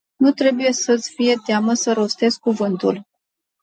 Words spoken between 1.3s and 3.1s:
teamă să rostesc cuvântul...